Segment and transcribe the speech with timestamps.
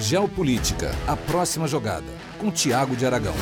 [0.00, 2.06] Geopolítica, a próxima jogada,
[2.38, 3.34] com Tiago de Aragão.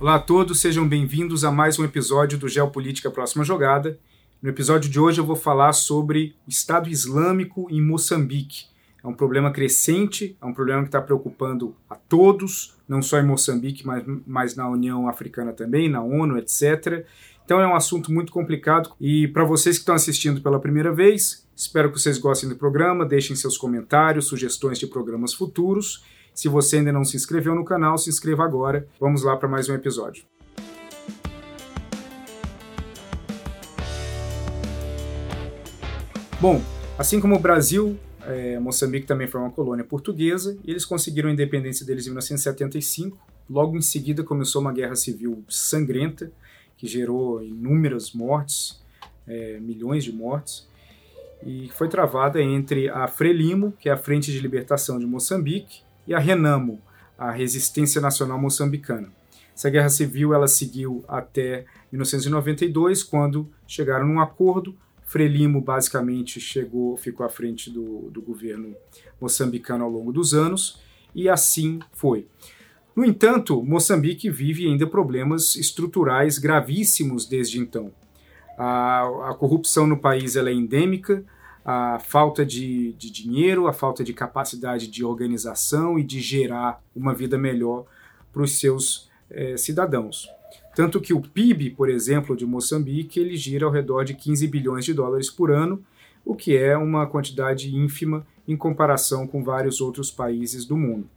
[0.00, 3.96] Olá a todos, sejam bem-vindos a mais um episódio do Geopolítica Próxima Jogada.
[4.42, 8.64] No episódio de hoje eu vou falar sobre o Estado Islâmico em Moçambique.
[9.04, 13.26] É um problema crescente, é um problema que está preocupando a todos, não só em
[13.26, 17.04] Moçambique, mas, mas na União Africana também, na ONU, etc.
[17.44, 21.44] Então é um assunto muito complicado e para vocês que estão assistindo pela primeira vez,
[21.56, 26.04] espero que vocês gostem do programa, deixem seus comentários, sugestões de programas futuros.
[26.32, 28.86] Se você ainda não se inscreveu no canal, se inscreva agora.
[29.00, 30.24] Vamos lá para mais um episódio.
[36.40, 36.62] Bom,
[36.96, 41.32] assim como o Brasil, é, Moçambique também foi uma colônia portuguesa e eles conseguiram a
[41.32, 43.18] independência deles em 1975.
[43.48, 46.30] Logo em seguida começou uma guerra civil sangrenta
[46.76, 48.80] que gerou inúmeras mortes,
[49.26, 50.66] é, milhões de mortes,
[51.44, 56.14] e foi travada entre a Frelimo, que é a Frente de Libertação de Moçambique, e
[56.14, 56.80] a Renamo,
[57.16, 59.12] a Resistência Nacional Moçambicana.
[59.54, 64.76] Essa guerra civil ela seguiu até 1992, quando chegaram num acordo
[65.12, 68.74] Frelimo basicamente chegou, ficou à frente do, do governo
[69.20, 70.80] moçambicano ao longo dos anos,
[71.14, 72.26] e assim foi.
[72.96, 77.92] No entanto, Moçambique vive ainda problemas estruturais gravíssimos desde então.
[78.56, 81.22] A, a corrupção no país é endêmica,
[81.62, 87.12] a falta de, de dinheiro, a falta de capacidade de organização e de gerar uma
[87.12, 87.84] vida melhor
[88.32, 90.26] para os seus eh, cidadãos.
[90.74, 94.84] Tanto que o PIB, por exemplo, de Moçambique, ele gira ao redor de 15 bilhões
[94.84, 95.84] de dólares por ano,
[96.24, 101.08] o que é uma quantidade ínfima em comparação com vários outros países do mundo.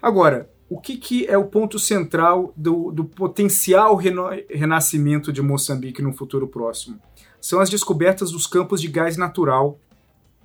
[0.00, 6.00] Agora, o que, que é o ponto central do, do potencial reno, renascimento de Moçambique
[6.00, 7.00] no futuro próximo?
[7.40, 9.80] São as descobertas dos campos de gás natural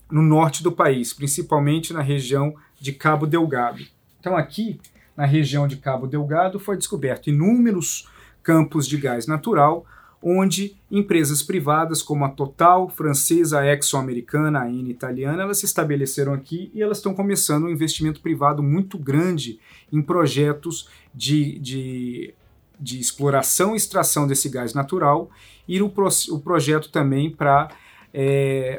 [0.10, 3.86] no norte do país, principalmente na região de Cabo Delgado.
[4.20, 4.80] Então, aqui,
[5.16, 8.10] na região de Cabo Delgado, foi descoberto inúmeros
[8.46, 9.86] campos de gás natural,
[10.22, 16.34] onde empresas privadas como a Total, francesa, a Exxon-americana, a Eni italiana, elas se estabeleceram
[16.34, 19.60] aqui e elas estão começando um investimento privado muito grande
[19.92, 22.34] em projetos de, de,
[22.80, 25.30] de exploração e extração desse gás natural
[25.68, 27.70] e o, pro, o projeto também para
[28.14, 28.78] é,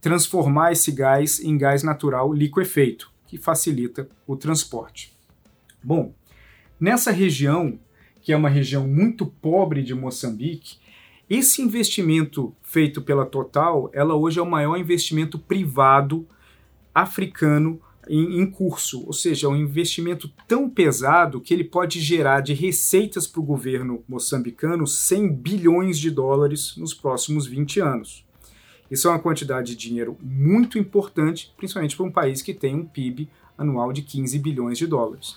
[0.00, 5.12] transformar esse gás em gás natural liquefeito, que facilita o transporte.
[5.82, 6.14] Bom,
[6.80, 7.78] nessa região
[8.22, 10.76] que é uma região muito pobre de Moçambique,
[11.28, 16.26] esse investimento feito pela Total, ela hoje é o maior investimento privado
[16.94, 22.40] africano em, em curso, ou seja, é um investimento tão pesado que ele pode gerar
[22.40, 28.24] de receitas para o governo moçambicano 100 bilhões de dólares nos próximos 20 anos.
[28.90, 32.84] Isso é uma quantidade de dinheiro muito importante, principalmente para um país que tem um
[32.84, 35.34] PIB anual de 15 bilhões de dólares.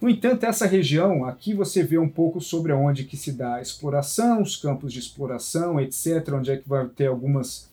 [0.00, 3.62] No entanto, essa região, aqui você vê um pouco sobre onde que se dá a
[3.62, 7.68] exploração, os campos de exploração, etc., onde é que vai ter algumas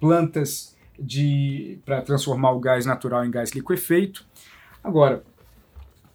[0.00, 0.76] plantas
[1.84, 4.26] para transformar o gás natural em gás liquefeito.
[4.82, 5.22] Agora,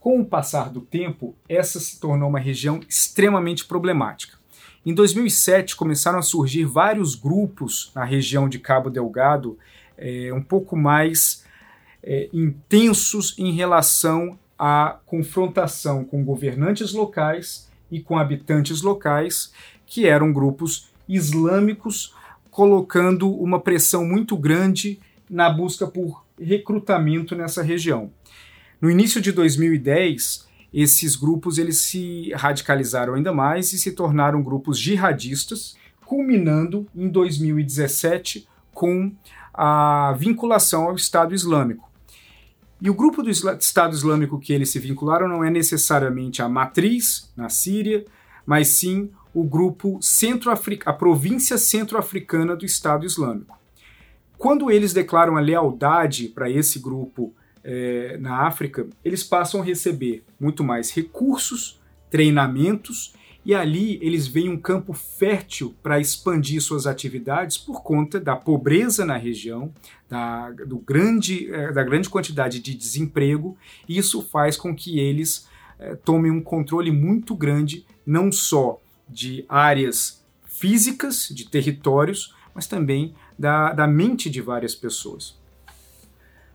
[0.02, 4.38] com o passar do tempo, essa se tornou uma região extremamente problemática.
[4.86, 9.58] Em 2007 começaram a surgir vários grupos na região de Cabo Delgado,
[9.98, 11.46] é, um pouco mais
[12.04, 19.52] é, intensos em relação a confrontação com governantes locais e com habitantes locais,
[19.86, 22.14] que eram grupos islâmicos,
[22.50, 25.00] colocando uma pressão muito grande
[25.30, 28.12] na busca por recrutamento nessa região.
[28.80, 34.80] No início de 2010, esses grupos eles se radicalizaram ainda mais e se tornaram grupos
[34.80, 35.76] jihadistas,
[36.06, 39.12] culminando em 2017 com
[39.54, 41.93] a vinculação ao Estado Islâmico.
[42.84, 47.32] E o grupo do Estado Islâmico que eles se vincularam não é necessariamente a matriz
[47.34, 48.04] na Síria,
[48.46, 53.58] mas sim o grupo centro a província centro-africana do Estado Islâmico.
[54.38, 57.34] Quando eles declaram a lealdade para esse grupo
[57.64, 63.14] é, na África, eles passam a receber muito mais recursos, treinamentos
[63.46, 69.06] e ali eles veem um campo fértil para expandir suas atividades por conta da pobreza
[69.06, 69.74] na região,
[70.10, 73.58] da, do grande, eh, da grande quantidade de desemprego,
[73.88, 75.48] e isso faz com que eles
[75.80, 78.80] eh, tomem um controle muito grande, não só
[79.10, 85.38] de áreas físicas, de territórios, mas também da, da mente de várias pessoas.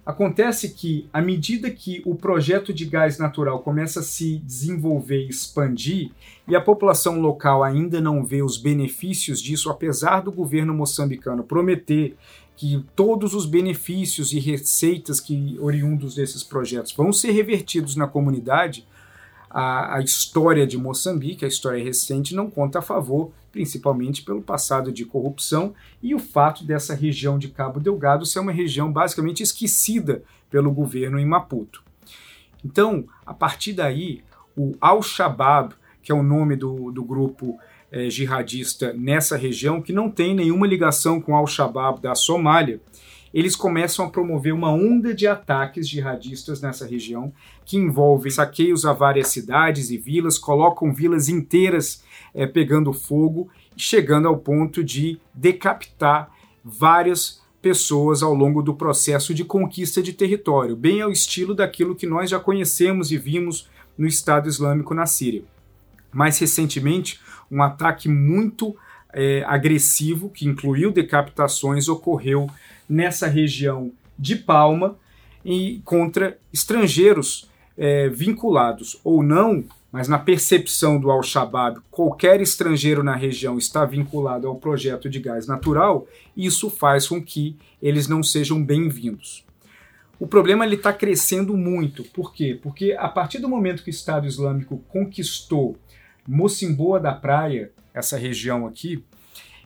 [0.08, 5.28] Acontece que, à medida que o projeto de gás natural começa a se desenvolver e
[5.28, 6.10] expandir,
[6.48, 12.16] e a população local ainda não vê os benefícios disso, apesar do governo moçambicano prometer
[12.56, 18.86] que todos os benefícios e receitas que oriundos desses projetos vão ser revertidos na comunidade,
[19.50, 24.92] a, a história de Moçambique, a história recente, não conta a favor, principalmente pelo passado
[24.92, 30.22] de corrupção e o fato dessa região de Cabo Delgado ser uma região basicamente esquecida
[30.50, 31.82] pelo governo em Maputo.
[32.64, 34.22] Então, a partir daí,
[34.56, 37.58] o Al-Shabaab, que é o nome do, do grupo
[37.90, 42.80] eh, jihadista nessa região, que não tem nenhuma ligação com Al-Shabaab da Somália,
[43.32, 47.32] eles começam a promover uma onda de ataques jihadistas nessa região,
[47.64, 52.02] que envolvem saqueios a várias cidades e vilas, colocam vilas inteiras
[52.34, 56.30] é, pegando fogo, chegando ao ponto de decapitar
[56.64, 62.06] várias pessoas ao longo do processo de conquista de território, bem ao estilo daquilo que
[62.06, 65.42] nós já conhecemos e vimos no Estado Islâmico na Síria.
[66.12, 67.20] Mais recentemente,
[67.50, 68.76] um ataque muito
[69.12, 72.48] é, agressivo, que incluiu decapitações, ocorreu
[72.88, 74.96] nessa região de Palma
[75.44, 83.14] e contra estrangeiros é, vinculados ou não, mas na percepção do Al-Shabaab, qualquer estrangeiro na
[83.14, 86.06] região está vinculado ao projeto de gás natural,
[86.36, 89.44] isso faz com que eles não sejam bem-vindos.
[90.20, 92.02] O problema está crescendo muito.
[92.02, 92.58] Por quê?
[92.60, 95.76] Porque a partir do momento que o Estado Islâmico conquistou
[96.26, 99.02] Mocimboa da Praia, essa região aqui,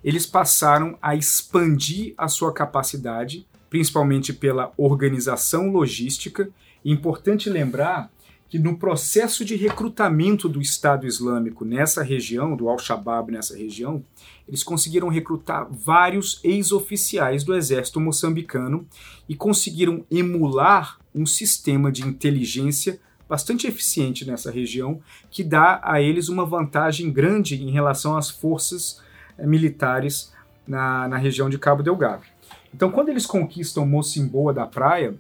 [0.04, 6.50] eles passaram a expandir a sua capacidade, principalmente pela organização logística.
[6.84, 8.10] importante lembrar
[8.52, 14.04] que no processo de recrutamento do Estado Islâmico nessa região, do Al-Shabaab nessa região,
[14.46, 18.86] eles conseguiram recrutar vários ex-oficiais do exército moçambicano
[19.26, 25.00] e conseguiram emular um sistema de inteligência bastante eficiente nessa região,
[25.30, 29.00] que dá a eles uma vantagem grande em relação às forças
[29.46, 30.32] militares
[30.66, 32.22] na, na região de Cabo Delgado.
[32.74, 35.14] Então, quando eles conquistam Mocimboa da praia,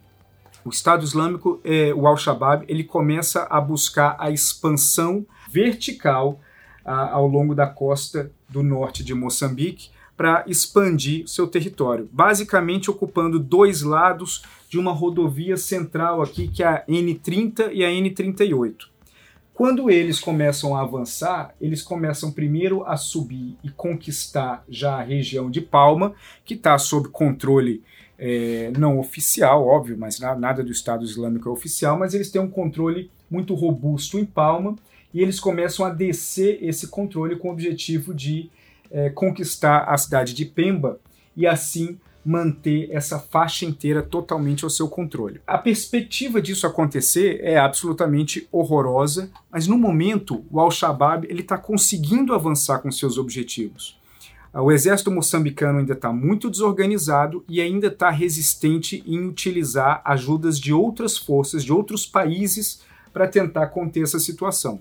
[0.64, 6.40] o Estado Islâmico, eh, o Al-Shabaab, ele começa a buscar a expansão vertical
[6.84, 13.38] ah, ao longo da costa do norte de Moçambique para expandir seu território, basicamente ocupando
[13.38, 18.91] dois lados de uma rodovia central aqui, que é a N30 e a N38.
[19.54, 25.50] Quando eles começam a avançar, eles começam primeiro a subir e conquistar já a região
[25.50, 26.14] de Palma,
[26.44, 27.82] que está sob controle
[28.18, 32.48] é, não oficial, óbvio, mas nada do Estado Islâmico é oficial, mas eles têm um
[32.48, 34.76] controle muito robusto em Palma
[35.12, 38.50] e eles começam a descer esse controle com o objetivo de
[38.90, 41.00] é, conquistar a cidade de Pemba
[41.36, 45.40] e assim manter essa faixa inteira totalmente ao seu controle.
[45.46, 52.78] A perspectiva disso acontecer é absolutamente horrorosa, mas no momento o Al-Shabaab está conseguindo avançar
[52.78, 54.00] com seus objetivos.
[54.54, 60.74] O exército moçambicano ainda está muito desorganizado e ainda está resistente em utilizar ajudas de
[60.74, 62.82] outras forças, de outros países,
[63.12, 64.80] para tentar conter essa situação.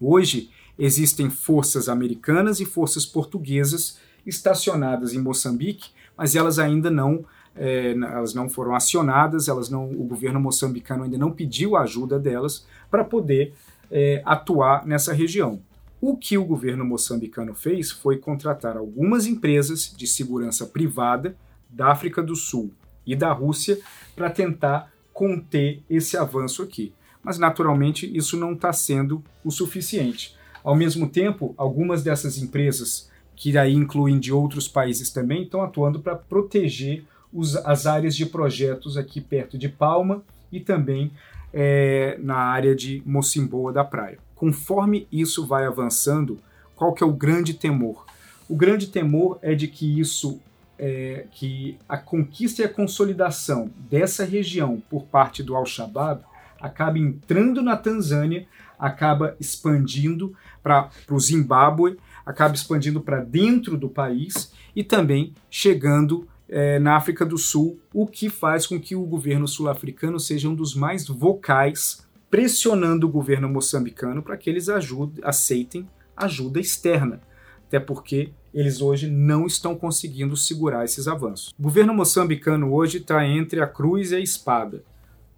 [0.00, 7.24] Hoje, existem forças americanas e forças portuguesas estacionadas em Moçambique mas elas ainda não
[7.54, 12.18] é, elas não foram acionadas, elas não, o governo moçambicano ainda não pediu a ajuda
[12.18, 13.54] delas para poder
[13.90, 15.60] é, atuar nessa região.
[16.00, 21.36] O que o governo moçambicano fez foi contratar algumas empresas de segurança privada
[21.68, 22.72] da África do Sul
[23.06, 23.78] e da Rússia
[24.16, 26.92] para tentar conter esse avanço aqui.
[27.22, 30.36] Mas, naturalmente, isso não está sendo o suficiente.
[30.64, 36.00] Ao mesmo tempo, algumas dessas empresas que aí incluem de outros países também, estão atuando
[36.00, 41.10] para proteger os, as áreas de projetos aqui perto de Palma e também
[41.52, 44.18] é, na área de Mocimboa da Praia.
[44.34, 46.38] Conforme isso vai avançando,
[46.74, 48.04] qual que é o grande temor?
[48.48, 50.40] O grande temor é de que isso,
[50.78, 56.22] é, que a conquista e a consolidação dessa região por parte do Al-Shabaab
[56.60, 58.46] acabe entrando na Tanzânia,
[58.78, 66.78] acaba expandindo para o Zimbábue, acaba expandindo para dentro do país e também chegando é,
[66.78, 70.74] na África do Sul, o que faz com que o governo sul-africano seja um dos
[70.74, 77.20] mais vocais, pressionando o governo moçambicano para que eles ajudem, aceitem ajuda externa.
[77.66, 81.54] Até porque eles hoje não estão conseguindo segurar esses avanços.
[81.58, 84.84] O governo moçambicano hoje está entre a cruz e a espada.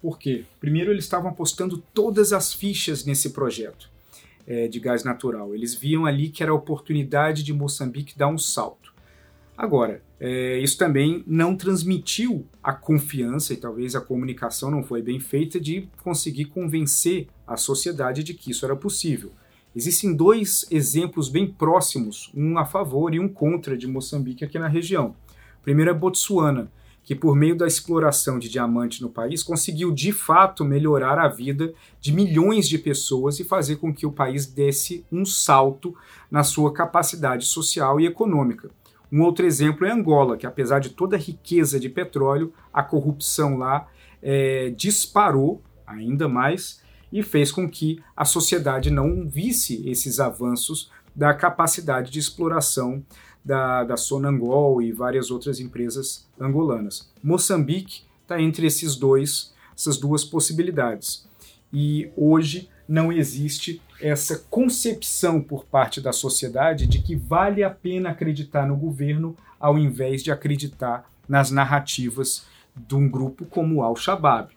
[0.01, 0.43] Por quê?
[0.59, 3.94] Primeiro, eles estavam apostando todas as fichas nesse projeto
[4.47, 5.53] é, de gás natural.
[5.53, 8.93] Eles viam ali que era a oportunidade de Moçambique dar um salto.
[9.57, 15.19] Agora, é, isso também não transmitiu a confiança e talvez a comunicação não foi bem
[15.19, 19.31] feita de conseguir convencer a sociedade de que isso era possível.
[19.75, 24.69] Existem dois exemplos bem próximos, um a favor e um contra de Moçambique aqui na
[24.69, 25.15] região.
[25.59, 26.71] O primeiro é Botsuana,
[27.05, 31.71] que por meio da exploração de diamante no país conseguiu de fato melhorar a vida
[32.01, 35.95] de milhões de pessoas e fazer com que o país desse um salto
[36.29, 38.71] na sua capacidade social e econômica.
[39.11, 43.57] Um outro exemplo é Angola, que apesar de toda a riqueza de petróleo, a corrupção
[43.57, 43.87] lá
[44.21, 46.81] é, disparou ainda mais
[47.13, 53.03] e fez com que a sociedade não visse esses avanços da capacidade de exploração
[53.43, 57.11] da, da Sonangol e várias outras empresas angolanas.
[57.23, 61.27] Moçambique está entre esses dois, essas duas possibilidades.
[61.71, 68.09] E hoje não existe essa concepção por parte da sociedade de que vale a pena
[68.09, 72.45] acreditar no governo ao invés de acreditar nas narrativas
[72.75, 74.49] de um grupo como o Al-Shabaab.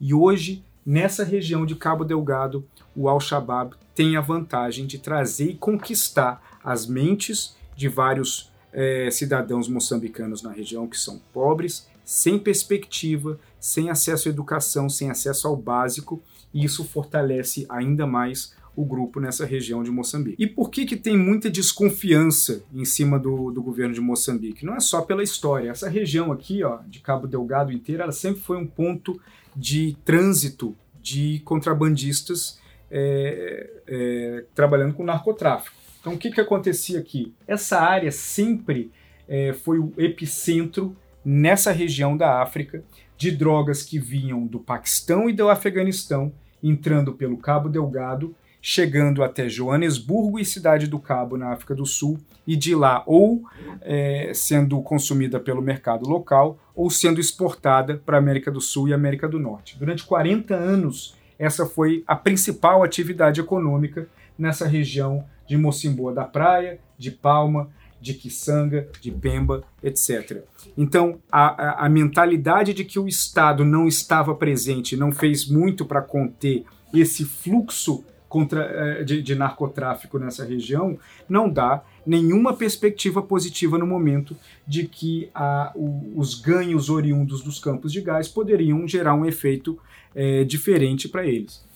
[0.00, 5.56] E hoje, nessa região de Cabo Delgado, o Al-Shabaab tem a vantagem de trazer e
[5.56, 13.38] conquistar as mentes de vários é, cidadãos moçambicanos na região que são pobres, sem perspectiva,
[13.58, 16.22] sem acesso à educação, sem acesso ao básico,
[16.52, 20.42] e isso fortalece ainda mais o grupo nessa região de Moçambique.
[20.42, 24.64] E por que, que tem muita desconfiança em cima do, do governo de Moçambique?
[24.64, 25.70] Não é só pela história.
[25.70, 29.20] Essa região aqui, ó, de Cabo Delgado inteira, ela sempre foi um ponto
[29.54, 32.58] de trânsito de contrabandistas
[32.90, 35.76] é, é, trabalhando com narcotráfico.
[36.00, 37.34] Então, o que, que acontecia aqui?
[37.46, 38.90] Essa área sempre
[39.28, 42.82] é, foi o epicentro nessa região da África
[43.16, 46.32] de drogas que vinham do Paquistão e do Afeganistão,
[46.62, 52.18] entrando pelo Cabo Delgado chegando até Joanesburgo e Cidade do Cabo, na África do Sul,
[52.46, 53.42] e de lá ou
[53.80, 58.92] é, sendo consumida pelo mercado local ou sendo exportada para a América do Sul e
[58.92, 59.78] América do Norte.
[59.78, 66.78] Durante 40 anos, essa foi a principal atividade econômica nessa região de Mocimboa da Praia,
[66.98, 70.42] de Palma, de Quiçanga, de Pemba, etc.
[70.76, 75.84] Então, a, a, a mentalidade de que o Estado não estava presente, não fez muito
[75.84, 80.96] para conter esse fluxo contra, eh, de, de narcotráfico nessa região,
[81.28, 87.58] não dá nenhuma perspectiva positiva no momento de que a, o, os ganhos oriundos dos
[87.58, 89.76] campos de gás poderiam gerar um efeito
[90.14, 91.66] é, diferente para eles.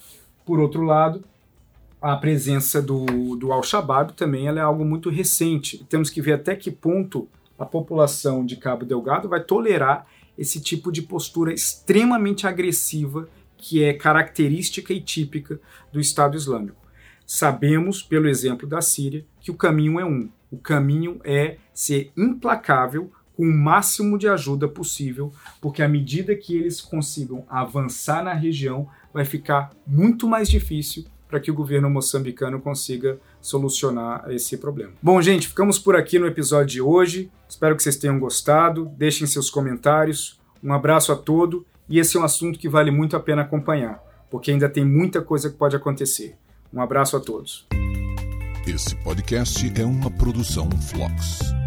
[0.46, 1.24] Por outro lado,
[2.00, 5.84] a presença do, do Al-Shabaab também é algo muito recente.
[5.88, 10.06] Temos que ver até que ponto a população de Cabo Delgado vai tolerar
[10.38, 15.60] esse tipo de postura extremamente agressiva que é característica e típica
[15.92, 16.84] do Estado Islâmico.
[17.26, 20.28] Sabemos, pelo exemplo da Síria, que o caminho é um.
[20.50, 26.56] O caminho é ser implacável com o máximo de ajuda possível, porque à medida que
[26.56, 32.60] eles consigam avançar na região, vai ficar muito mais difícil para que o governo moçambicano
[32.60, 34.92] consiga solucionar esse problema.
[35.02, 37.30] Bom, gente, ficamos por aqui no episódio de hoje.
[37.48, 38.92] Espero que vocês tenham gostado.
[38.96, 40.38] Deixem seus comentários.
[40.62, 44.02] Um abraço a todos e esse é um assunto que vale muito a pena acompanhar,
[44.30, 46.36] porque ainda tem muita coisa que pode acontecer.
[46.72, 47.66] Um abraço a todos.
[48.66, 51.63] Esse podcast é uma produção Flux.